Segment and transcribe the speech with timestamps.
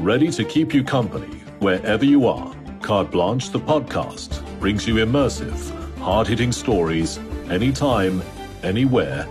[0.00, 2.54] ready to keep you company wherever you are.
[2.80, 7.18] Carte Blanche, the podcast, brings you immersive, hard hitting stories
[7.50, 8.22] anytime,
[8.62, 9.28] anywhere,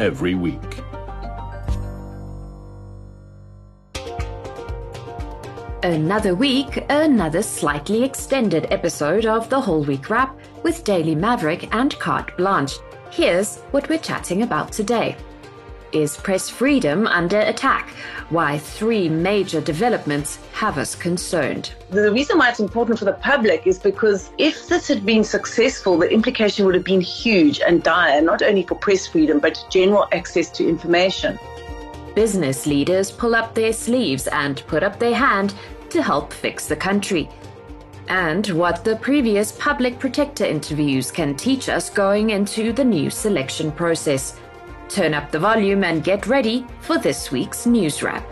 [0.00, 0.58] every week.
[5.84, 11.96] Another week, another slightly extended episode of the Whole Week Wrap with Daily Maverick and
[12.00, 12.74] Carte Blanche.
[13.12, 15.16] Here's what we're chatting about today.
[15.92, 17.90] Is press freedom under attack?
[18.30, 21.72] Why three major developments have us concerned.
[21.90, 25.96] The reason why it's important for the public is because if this had been successful,
[25.98, 30.06] the implication would have been huge and dire, not only for press freedom, but general
[30.12, 31.38] access to information
[32.18, 35.54] business leaders pull up their sleeves and put up their hand
[35.88, 37.30] to help fix the country.
[38.08, 43.70] And what the previous public protector interviews can teach us going into the new selection
[43.70, 44.40] process.
[44.88, 48.24] Turn up the volume and get ready for this week's news wrap.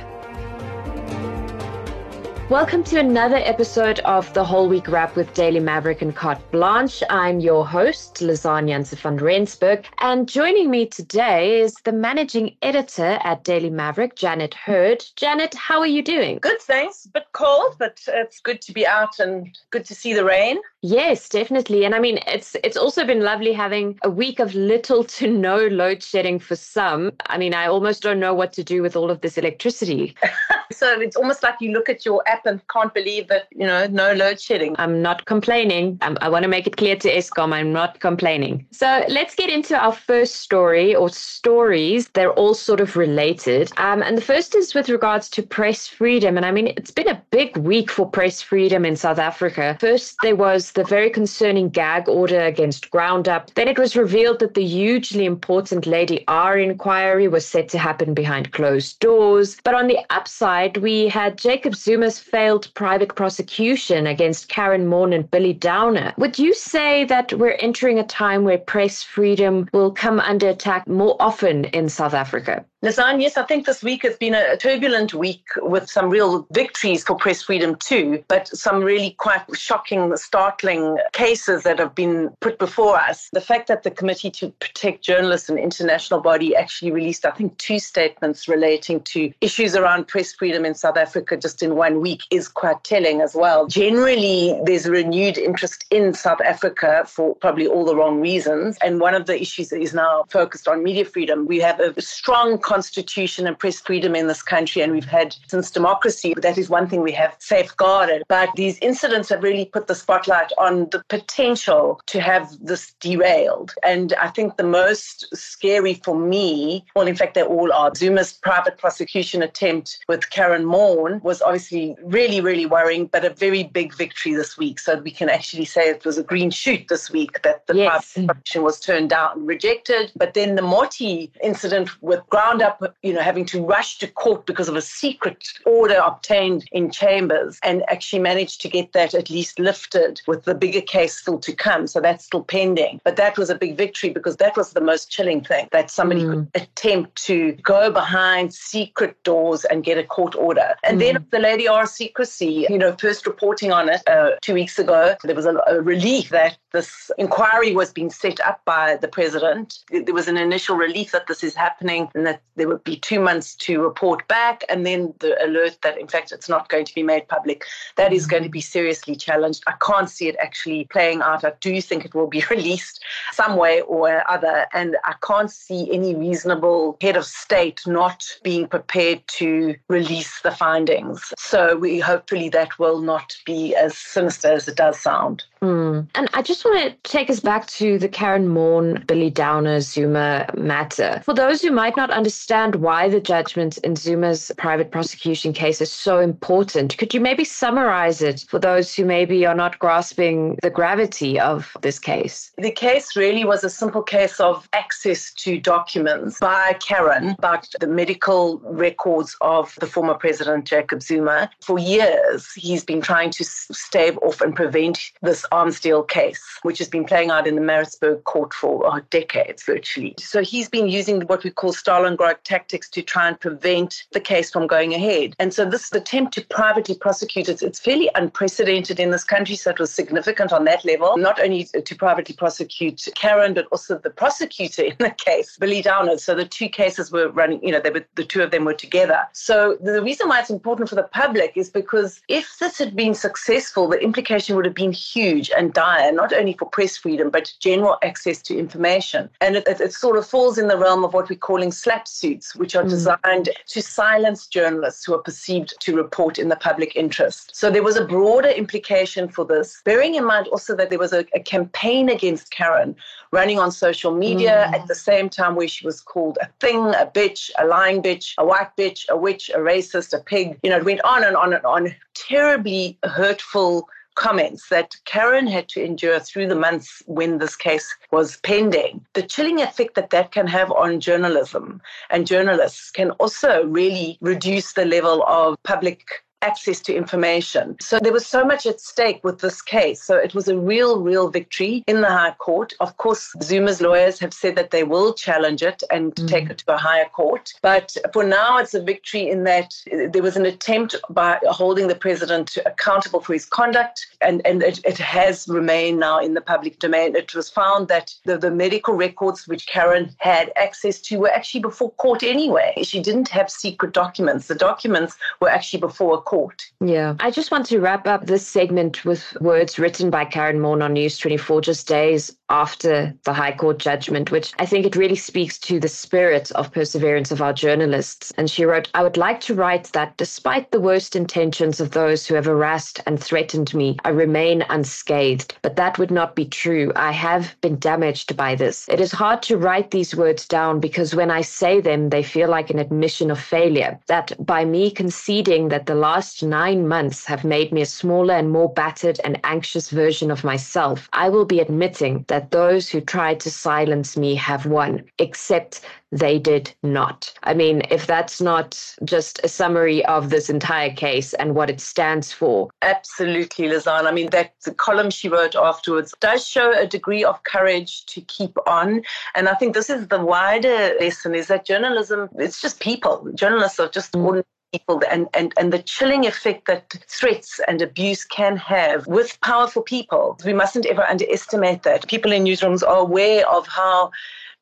[2.48, 7.02] Welcome to another episode of the Whole Week Wrap with Daily Maverick and Carte Blanche.
[7.10, 13.18] I'm your host, Lizanne Janse van Rensburg, and joining me today is the managing editor
[13.22, 15.04] at Daily Maverick, Janet Heard.
[15.16, 16.38] Janet, how are you doing?
[16.40, 17.04] Good, thanks.
[17.04, 20.58] A bit cold, but it's good to be out and good to see the rain.
[20.88, 21.84] Yes, definitely.
[21.84, 25.66] And I mean, it's it's also been lovely having a week of little to no
[25.66, 27.10] load shedding for some.
[27.26, 30.14] I mean, I almost don't know what to do with all of this electricity.
[30.70, 33.88] so it's almost like you look at your app and can't believe that, you know,
[33.88, 34.76] no load shedding.
[34.78, 35.98] I'm not complaining.
[36.02, 38.64] I'm, i want to make it clear to Eskom, I'm not complaining.
[38.70, 42.08] So let's get into our first story or stories.
[42.10, 43.72] They're all sort of related.
[43.76, 46.36] Um, and the first is with regards to press freedom.
[46.36, 49.76] And I mean, it's been a big week for press freedom in South Africa.
[49.80, 53.52] First, there was the very concerning gag order against Groundup.
[53.54, 58.12] Then it was revealed that the hugely important Lady R inquiry was set to happen
[58.12, 59.56] behind closed doors.
[59.64, 65.30] But on the upside, we had Jacob Zuma's failed private prosecution against Karen Maughan and
[65.30, 66.12] Billy Downer.
[66.18, 70.86] Would you say that we're entering a time where press freedom will come under attack
[70.86, 72.66] more often in South Africa?
[72.86, 77.02] Lizanne, yes, I think this week has been a turbulent week with some real victories
[77.02, 82.60] for press freedom too, but some really quite shocking, startling cases that have been put
[82.60, 83.28] before us.
[83.32, 87.58] The fact that the Committee to Protect Journalists, an international body, actually released, I think,
[87.58, 92.22] two statements relating to issues around press freedom in South Africa just in one week
[92.30, 93.66] is quite telling as well.
[93.66, 98.78] Generally, there's a renewed interest in South Africa for probably all the wrong reasons.
[98.80, 101.46] And one of the issues is now focused on media freedom.
[101.46, 105.70] We have a strong constitution and press freedom in this country, and we've had since
[105.70, 106.34] democracy.
[106.48, 108.20] That is one thing we have safeguarded.
[108.28, 113.70] But these incidents have really put the spotlight on the potential to have this derailed.
[113.82, 117.90] And I think the most scary for me, well, in fact, they all are.
[117.94, 123.64] Zuma's private prosecution attempt with Karen Maughan was obviously really, really worrying, but a very
[123.64, 124.78] big victory this week.
[124.78, 127.88] So we can actually say it was a green shoot this week that the yes.
[127.88, 130.12] private prosecution was turned down, and rejected.
[130.14, 132.20] But then the Motti incident with
[132.56, 136.66] Groundup up, you know, having to rush to court because of a secret order obtained
[136.72, 141.16] in chambers and actually managed to get that at least lifted with the bigger case
[141.16, 141.86] still to come.
[141.86, 143.00] So that's still pending.
[143.04, 146.22] But that was a big victory because that was the most chilling thing that somebody
[146.22, 146.30] mm.
[146.52, 150.74] could attempt to go behind secret doors and get a court order.
[150.82, 151.12] And mm.
[151.12, 155.16] then the Lady R secrecy, you know, first reporting on it uh, two weeks ago,
[155.22, 159.78] there was a, a relief that this inquiry was being set up by the president.
[159.90, 163.18] There was an initial relief that this is happening and that there would be two
[163.18, 166.94] months to report back, and then the alert that, in fact, it's not going to
[166.94, 167.64] be made public.
[167.96, 169.62] That is going to be seriously challenged.
[169.66, 171.44] I can't see it actually playing out.
[171.44, 175.90] I do think it will be released some way or other, and I can't see
[175.90, 181.32] any reasonable head of state not being prepared to release the findings.
[181.38, 185.44] So we hopefully that will not be as sinister as it does sound.
[185.62, 186.06] Mm.
[186.14, 190.46] And I just want to take us back to the Karen Maughan, Billy Downer, Zuma
[190.56, 191.22] matter.
[191.24, 195.92] For those who might not understand why the judgment in Zuma's private prosecution case is
[195.92, 200.70] so important, could you maybe summarize it for those who maybe are not grasping the
[200.70, 202.52] gravity of this case?
[202.58, 207.86] The case really was a simple case of access to documents by Karen about the
[207.86, 211.50] medical records of the former president, Jacob Zuma.
[211.62, 216.42] For years, he's been trying to stave off and prevent this arms deal case.
[216.62, 220.14] Which has been playing out in the Maritzburg court for oh, decades virtually.
[220.18, 224.50] So he's been using what we call Stalingrad tactics to try and prevent the case
[224.50, 225.34] from going ahead.
[225.38, 229.56] And so this attempt to privately prosecute it, it's fairly unprecedented in this country.
[229.56, 233.98] So it was significant on that level, not only to privately prosecute Karen, but also
[233.98, 236.18] the prosecutor in the case, Billy Downer.
[236.18, 238.74] So the two cases were running, you know, they were, the two of them were
[238.74, 239.26] together.
[239.32, 243.14] So the reason why it's important for the public is because if this had been
[243.14, 247.52] successful, the implication would have been huge and dire, not only for press freedom, but
[247.60, 249.28] general access to information.
[249.40, 252.06] And it, it, it sort of falls in the realm of what we're calling slap
[252.06, 252.90] suits, which are mm.
[252.90, 257.54] designed to silence journalists who are perceived to report in the public interest.
[257.54, 261.12] So there was a broader implication for this, bearing in mind also that there was
[261.12, 262.94] a, a campaign against Karen
[263.32, 264.74] running on social media mm.
[264.74, 268.34] at the same time where she was called a thing, a bitch, a lying bitch,
[268.38, 270.58] a white bitch, a witch, a racist, a pig.
[270.62, 271.94] You know, it went on and on and on.
[272.14, 278.38] Terribly hurtful comments that Karen had to endure through the months when this case was
[278.38, 279.04] pending.
[279.14, 281.80] The chilling effect that that can have on journalism
[282.10, 287.64] and journalists can also really reduce the level of public access to information.
[287.80, 290.00] So there was so much at stake with this case.
[290.08, 292.70] So it was a real, real victory in the High Court.
[292.80, 296.28] Of course, Zuma's lawyers have said that they will challenge it and mm.
[296.28, 297.44] take it to a higher court.
[297.62, 299.70] But for now, it's a victory in that
[300.12, 304.78] there was an attempt by holding the president accountable for his conduct, and, and it,
[304.84, 307.16] it has remained now in the public domain.
[307.16, 311.64] It was found that the, the medical records which Karen had access to were actually
[311.70, 312.70] before court anyway.
[312.82, 314.46] She didn't have secret documents.
[314.46, 316.35] The documents were actually before a court.
[316.80, 317.14] Yeah.
[317.20, 320.92] I just want to wrap up this segment with words written by Karen Maughan on
[320.92, 325.58] News 24 just days after the High Court judgment, which I think it really speaks
[325.60, 328.32] to the spirit of perseverance of our journalists.
[328.36, 332.26] And she wrote, I would like to write that despite the worst intentions of those
[332.26, 335.56] who have harassed and threatened me, I remain unscathed.
[335.62, 336.92] But that would not be true.
[336.94, 338.88] I have been damaged by this.
[338.88, 342.48] It is hard to write these words down because when I say them, they feel
[342.48, 343.98] like an admission of failure.
[344.06, 348.50] That by me conceding that the last nine months have made me a smaller and
[348.50, 353.40] more battered and anxious version of myself, I will be admitting that those who tried
[353.40, 355.82] to silence me have won, except
[356.12, 357.32] they did not.
[357.42, 361.80] I mean, if that's not just a summary of this entire case and what it
[361.80, 362.70] stands for.
[362.82, 364.06] Absolutely, Lizanne.
[364.06, 368.20] I mean, that the column she wrote afterwards does show a degree of courage to
[368.22, 369.02] keep on.
[369.34, 373.30] And I think this is the wider lesson is that journalism, it's just people.
[373.34, 374.24] Journalists are just mm.
[374.24, 379.38] ordinary people and, and, and the chilling effect that threats and abuse can have with
[379.40, 380.38] powerful people.
[380.44, 382.08] We mustn't ever underestimate that.
[382.08, 384.10] People in newsrooms are aware of how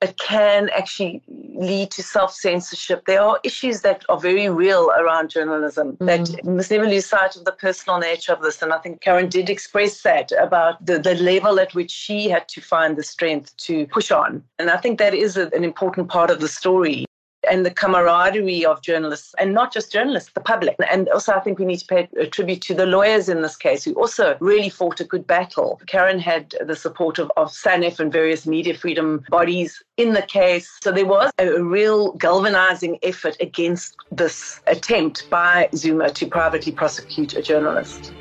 [0.02, 1.22] it can actually
[1.54, 3.04] lead to self censorship.
[3.06, 6.06] There are issues that are very real around journalism mm-hmm.
[6.06, 8.60] that must never lose sight of the personal nature of this.
[8.60, 12.48] And I think Karen did express that about the, the level at which she had
[12.48, 14.42] to find the strength to push on.
[14.58, 17.06] And I think that is a, an important part of the story
[17.50, 20.76] and the camaraderie of journalists, and not just journalists, the public.
[20.90, 23.56] And also, I think we need to pay a tribute to the lawyers in this
[23.56, 25.80] case, who also really fought a good battle.
[25.86, 30.70] Karen had the support of, of SANEF and various media freedom bodies in the case.
[30.82, 37.34] So there was a real galvanizing effort against this attempt by Zuma to privately prosecute
[37.34, 38.12] a journalist.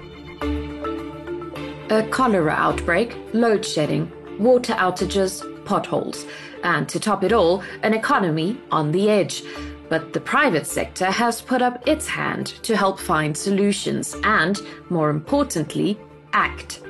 [1.90, 6.26] A cholera outbreak, load shedding, water outages, potholes
[6.64, 9.44] and to top it all, an economy on the edge.
[9.90, 15.10] But the private sector has put up its hand to help find solutions and, more
[15.10, 16.00] importantly,
[16.34, 16.82] act.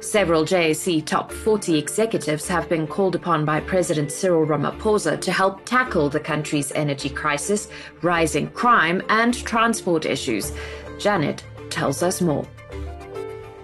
[0.00, 5.64] Several JSE top 40 executives have been called upon by President Cyril Ramaphosa to help
[5.64, 7.68] tackle the country's energy crisis,
[8.02, 10.52] rising crime, and transport issues.
[10.98, 12.44] Janet tells us more.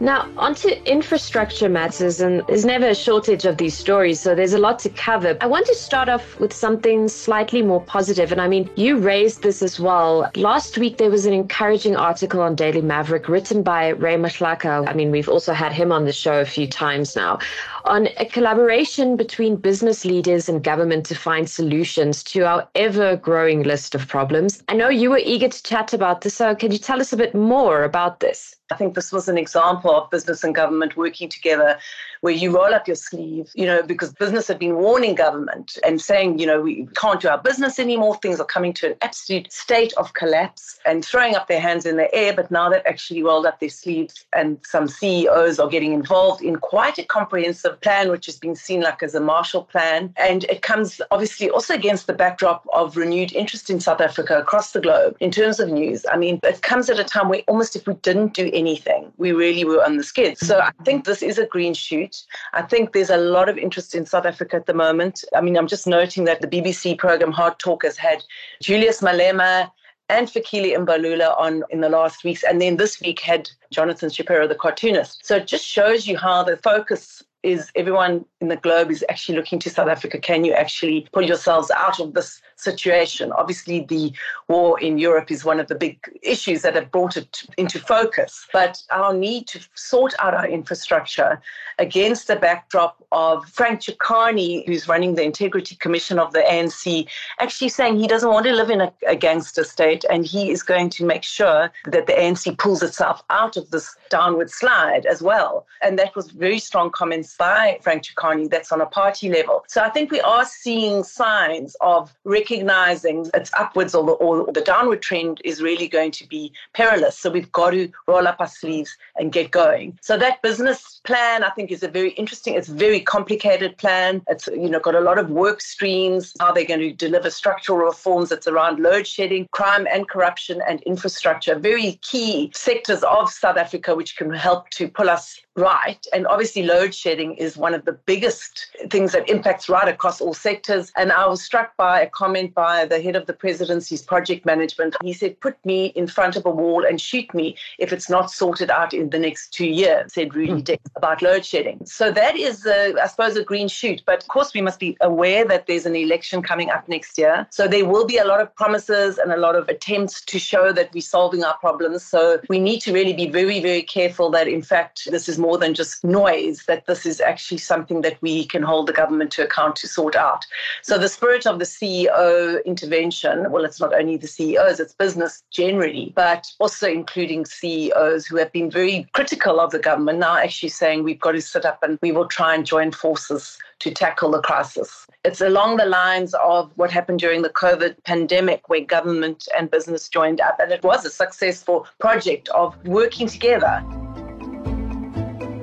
[0.01, 4.59] Now, onto infrastructure matters, and there's never a shortage of these stories, so there's a
[4.59, 5.37] lot to cover.
[5.41, 9.43] I want to start off with something slightly more positive, and I mean, you raised
[9.43, 10.31] this as well.
[10.37, 14.89] Last week, there was an encouraging article on Daily Maverick written by Ray Mahlaka.
[14.89, 17.41] I mean, we've also had him on the show a few times now
[17.85, 23.63] on a collaboration between business leaders and government to find solutions to our ever growing
[23.63, 24.63] list of problems.
[24.69, 27.17] I know you were eager to chat about this, so can you tell us a
[27.17, 28.55] bit more about this?
[28.71, 31.79] I think this was an example of business and government working together
[32.21, 36.01] where you roll up your sleeve, you know, because business had been warning government and
[36.01, 38.17] saying, you know, we can't do our business anymore.
[38.17, 41.97] Things are coming to an absolute state of collapse and throwing up their hands in
[41.97, 42.33] the air.
[42.33, 46.57] But now they've actually rolled up their sleeves and some CEOs are getting involved in
[46.57, 50.13] quite a comprehensive plan, which has been seen like as a Marshall Plan.
[50.17, 54.73] And it comes obviously also against the backdrop of renewed interest in South Africa across
[54.73, 56.05] the globe in terms of news.
[56.11, 59.13] I mean, it comes at a time where almost if we didn't do anything.
[59.17, 60.47] We really were on the skids.
[60.47, 62.08] So I think this is a green shoot.
[62.53, 65.25] I think there's a lot of interest in South Africa at the moment.
[65.35, 68.23] I mean, I'm just noting that the BBC program Hard Talk has had
[68.63, 69.71] Julius Malema
[70.09, 74.49] and Fikile Mbalula on in the last weeks, and then this week had Jonathan Shapiro,
[74.49, 75.25] the cartoonist.
[75.27, 79.37] So it just shows you how the focus is everyone in the globe is actually
[79.37, 80.19] looking to South Africa.
[80.19, 83.33] Can you actually pull yourselves out of this situation?
[83.33, 84.13] Obviously, the
[84.49, 88.47] war in Europe is one of the big issues that have brought it into focus.
[88.53, 91.41] But our need to sort out our infrastructure
[91.79, 97.69] against the backdrop of Frank Chikane, who's running the Integrity Commission of the ANC, actually
[97.69, 100.91] saying he doesn't want to live in a, a gangster state and he is going
[100.91, 105.67] to make sure that the ANC pulls itself out of this downward slide as well.
[105.83, 109.65] And that was very strong comments by Frank Chikane that's on a party level.
[109.69, 114.61] So I think we are seeing signs of recognizing it's upwards or the, or the
[114.61, 117.19] downward trend is really going to be perilous.
[117.19, 119.99] So we've got to roll up our sleeves and get going.
[120.03, 124.23] So that business plan, I think, is a very interesting, it's very complicated plan.
[124.29, 127.79] It's, you know, got a lot of work streams, how they're going to deliver structural
[127.79, 128.33] reforms.
[128.33, 133.95] It's around load shedding, crime and corruption and infrastructure, very key sectors of South Africa
[133.95, 136.07] which can help to pull us right.
[136.13, 140.35] And obviously, load shedding is one of the biggest things that impacts right across all
[140.35, 140.93] sectors.
[140.97, 144.97] And I was struck by a comment by the head of the presidency's project management.
[145.03, 148.31] He said, Put me in front of a wall and shoot me if it's not
[148.31, 150.79] sorted out in the next two years, said Rudi mm.
[150.97, 151.85] about load shedding.
[151.85, 154.03] So that is, a, I suppose, a green shoot.
[154.07, 157.47] But of course, we must be aware that there's an election coming up next year.
[157.51, 160.73] So there will be a lot of promises and a lot of attempts to show
[160.73, 162.05] that we're solving our problems.
[162.05, 165.48] So we need to really be very, very careful that, in fact, this is more
[165.49, 169.31] more than just noise, that this is actually something that we can hold the government
[169.31, 170.45] to account to sort out.
[170.83, 175.43] So the spirit of the CEO intervention, well, it's not only the CEOs, it's business
[175.51, 180.69] generally, but also including CEOs who have been very critical of the government now actually
[180.69, 184.31] saying we've got to sit up and we will try and join forces to tackle
[184.31, 185.07] the crisis.
[185.25, 190.11] It's along the lines of what happened during the COVID pandemic, where government and business
[190.11, 193.83] joined up, and it was a successful project of working together.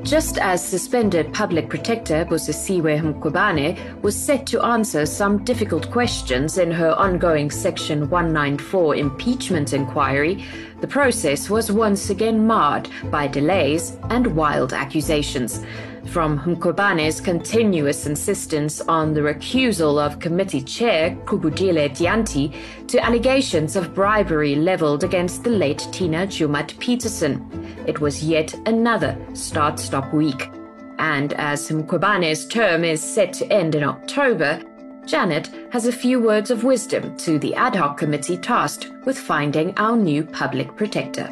[0.06, 6.70] Just as suspended public protector Busisiwe Mkhwebane was set to answer some difficult questions in
[6.70, 10.46] her ongoing Section 194 impeachment inquiry,
[10.80, 15.66] the process was once again marred by delays and wild accusations
[16.06, 22.54] from Mkhwebane's continuous insistence on the recusal of committee chair Qubudile Dyantyi
[22.90, 27.65] to allegations of bribery leveled against the late Tina Joemat Pettersson.
[27.88, 30.50] It was yet another start-stop week.
[30.98, 34.62] And as Mkhwebane's term is set to end in October,
[35.06, 39.78] Janet has a few words of wisdom to the ad hoc committee tasked with finding
[39.78, 41.30] our new public protector.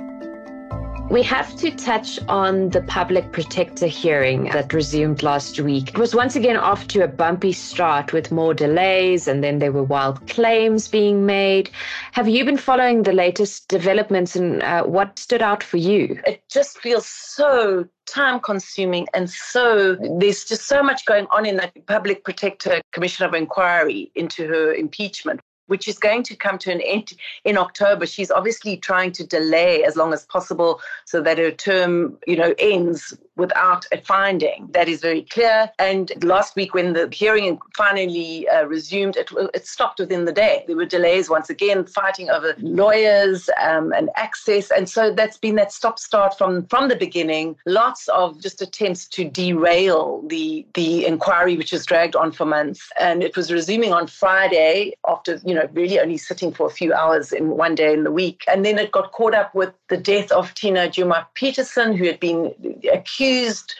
[1.13, 5.89] We have to touch on the public protector hearing that resumed last week.
[5.89, 9.71] It was once again off to a bumpy start with more delays, and then there
[9.71, 11.69] were wild claims being made.
[12.13, 16.19] Have you been following the latest developments and uh, what stood out for you?
[16.25, 21.57] It just feels so time consuming and so there's just so much going on in
[21.57, 26.71] that public protector commission of inquiry into her impeachment which is going to come to
[26.71, 27.13] an end
[27.45, 28.05] in October.
[28.05, 32.53] She's obviously trying to delay as long as possible so that her term, you know,
[32.59, 34.69] ends without a finding.
[34.71, 35.71] That is very clear.
[35.79, 40.63] And last week, when the hearing finally uh, resumed, it, it stopped within the day.
[40.67, 44.69] There were delays once again, fighting over lawyers um, and access.
[44.69, 47.55] And so that's been that stop start from, from the beginning.
[47.65, 52.87] Lots of just attempts to derail the, the inquiry, which has dragged on for months.
[52.99, 56.93] And it was resuming on Friday after, you know, really only sitting for a few
[56.93, 58.43] hours in one day in the week.
[58.47, 62.19] And then it got caught up with the death of Tina Joemat Pettersson, who had
[62.19, 62.53] been
[62.91, 63.75] accused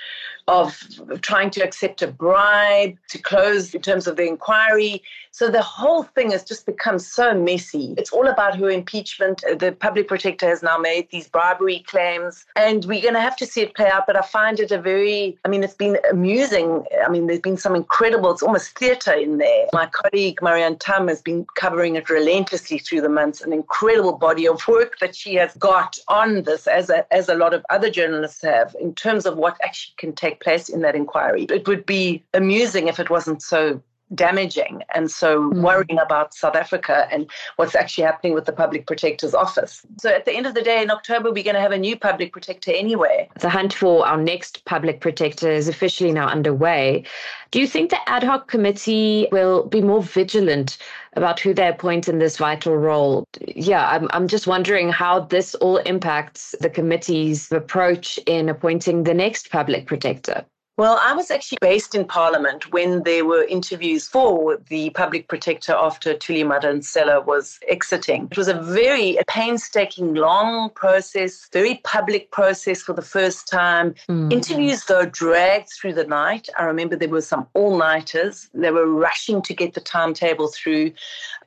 [0.48, 0.78] of
[1.22, 5.02] trying to accept a bribe to close in terms of the inquiry.
[5.34, 7.96] So the whole thing has just become so messy.
[7.98, 9.44] It's all about her impeachment.
[9.44, 13.36] Uh, the public protector has now made these bribery claims, and we're going to have
[13.38, 14.06] to see it play out.
[14.06, 16.86] But I find it a very, I mean, it's been amusing.
[17.04, 19.66] I mean, there's been some incredible, it's almost theatre in there.
[19.74, 24.48] My colleague, Marianne Thamm, has been covering it relentlessly through the months, an incredible body
[24.48, 27.90] of work that she has got on this, as a, as a lot of other
[27.90, 31.46] journalists have, in terms of what actually can take place in that inquiry.
[31.50, 33.82] It would be amusing if it wasn't so
[34.16, 35.62] damaging and so mm.
[35.62, 39.86] worrying about South Africa and what's actually happening with the public protector's office.
[40.00, 41.98] So at the end of the day, in October, we're going to have a new
[41.98, 43.30] public protector anyway.
[43.40, 47.06] The hunt for our next public protector is officially now underway.
[47.52, 50.78] Do you think the ad hoc committee will be more vigilant
[51.16, 53.28] about who they appoint in this vital role?
[53.56, 59.14] Yeah, I'm, I'm just wondering how this all impacts the committee's approach in appointing the
[59.14, 60.44] next public protector.
[60.76, 65.74] Well, I was actually based in Parliament when there were interviews for the public protector
[65.74, 68.28] after Thuli Madonsela was exiting.
[68.32, 73.94] It was a very painstaking, long process, very public process for the first time.
[74.10, 74.32] Mm-hmm.
[74.32, 76.50] Interviews, though, dragged through the night.
[76.58, 78.50] I remember there were some all nighters.
[78.56, 80.94] They were rushing to get the timetable through.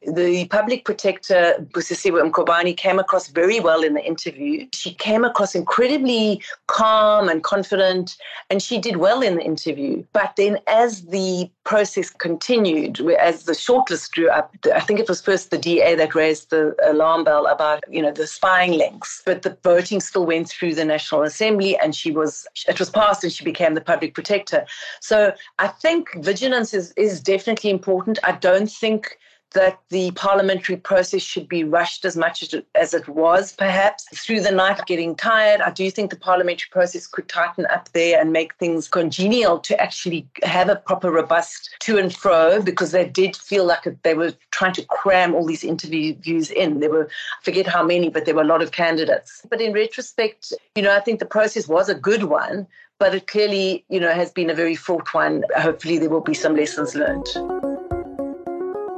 [0.07, 4.69] The public protector, Busisiwe Mkhwebane, came across very well in the interview.
[4.73, 8.17] She came across incredibly calm and confident,
[8.49, 10.05] and she did well in the interview.
[10.13, 15.21] But then, as the process continued, as the shortlist drew up, I think it was
[15.21, 19.23] first the DA that raised the alarm bell about, you know, the spying links.
[19.27, 23.25] But the voting still went through the National Assembly, and she was it was passed,
[23.25, 24.67] and she became the public protector.
[25.01, 28.21] So I think vigilance is is definitely important.
[28.23, 29.19] I don't think
[29.57, 34.07] that the parliamentary process should be rushed as much as it, as it was, perhaps
[34.15, 35.63] through the night getting tired.
[35.63, 39.81] I do think the parliamentary process could tighten up there and make things congenial to
[39.81, 44.35] actually have a proper, robust to and fro because they did feel like they were
[44.51, 46.81] trying to cram all these interviews in.
[46.81, 47.09] There were,
[47.41, 49.41] I forget how many, but there were a lot of candidates.
[49.49, 52.67] But in retrospect, you know, I think the process was a good one,
[52.99, 55.45] but it clearly, you know, has been a very fraught one.
[55.57, 57.27] Hopefully, there will be some lessons learned.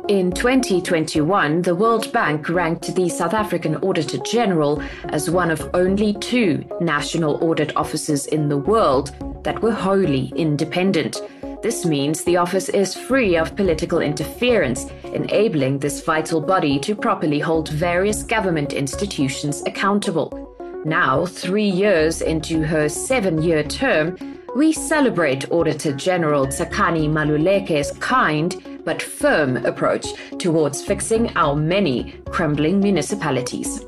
[0.09, 6.15] In 2021, the World Bank ranked the South African Auditor General as one of only
[6.15, 11.21] two national audit offices in the world that were wholly independent.
[11.63, 17.39] This means the office is free of political interference, enabling this vital body to properly
[17.39, 20.57] hold various government institutions accountable.
[20.87, 24.17] Now, three years into her seven year term,
[24.57, 28.57] we celebrate Auditor General Tsakani Maluleke's kind
[28.89, 30.07] but firm approach
[30.39, 33.85] towards fixing our many crumbling municipalities.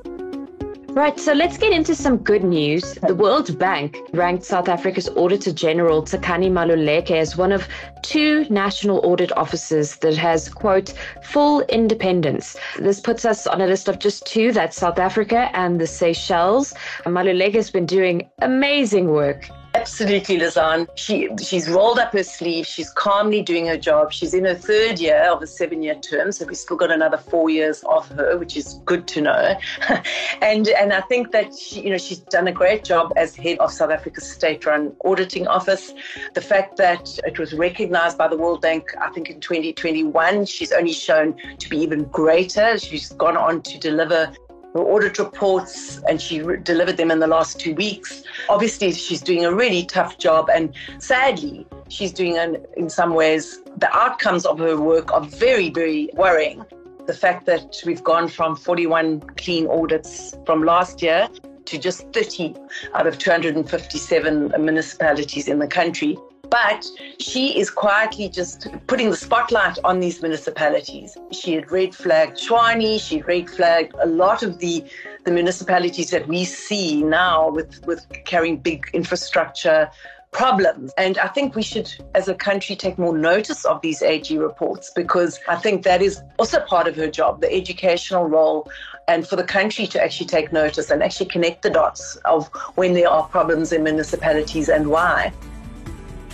[0.90, 2.98] Right, so let's get into some good news.
[3.06, 7.66] The World Bank ranked South Africa's Auditor General Tsakani Maluleke as one of
[8.02, 10.92] two national audit offices that has, quote,
[11.22, 12.58] full independence.
[12.78, 16.74] This puts us on a list of just two that's South Africa and the Seychelles.
[17.06, 20.88] Maluleke has been doing amazing work Absolutely, Lizanne.
[20.96, 22.68] She she's rolled up her sleeves.
[22.68, 24.12] She's calmly doing her job.
[24.12, 27.50] She's in her third year of a seven-year term, so we've still got another four
[27.50, 29.54] years of her, which is good to know.
[30.42, 33.58] and and I think that she, you know she's done a great job as head
[33.58, 35.92] of South Africa's state-run auditing office.
[36.34, 40.72] The fact that it was recognised by the World Bank, I think in 2021, she's
[40.72, 42.76] only shown to be even greater.
[42.76, 44.32] She's gone on to deliver
[44.78, 48.22] audit reports and she re- delivered them in the last two weeks.
[48.48, 53.60] Obviously, she's doing a really tough job, and sadly, she's doing, an, in some ways,
[53.76, 56.64] the outcomes of her work are very, very worrying.
[57.06, 61.28] The fact that we've gone from 41 clean audits from last year
[61.64, 62.54] to just 30
[62.94, 66.16] out of 257 municipalities in the country
[66.50, 66.84] but
[67.18, 71.16] she is quietly just putting the spotlight on these municipalities.
[71.30, 74.84] She had red flagged Tshwane, she red flagged a lot of the,
[75.24, 79.90] the municipalities that we see now with, with carrying big infrastructure
[80.32, 80.92] problems.
[80.96, 84.90] And I think we should, as a country, take more notice of these AG reports
[84.94, 88.70] because I think that is also part of her job, the educational role,
[89.08, 92.94] and for the country to actually take notice and actually connect the dots of when
[92.94, 95.32] there are problems in municipalities and why.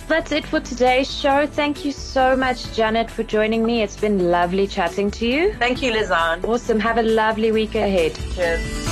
[0.07, 1.45] That's it for today's show.
[1.45, 3.81] Thank you so much, Janet, for joining me.
[3.81, 5.53] It's been lovely chatting to you.
[5.55, 6.45] Thank you, Lizanne.
[6.45, 6.79] Awesome.
[6.79, 8.15] Have a lovely week ahead.
[8.33, 8.87] Cheers.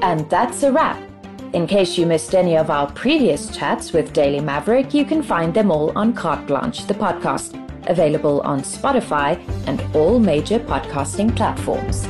[0.00, 1.02] And that's a wrap.
[1.52, 5.52] In case you missed any of our previous chats with Daily Maverick, you can find
[5.52, 7.52] them all on Carte Blanche, the podcast,
[7.90, 12.06] available on Spotify and all major podcasting platforms.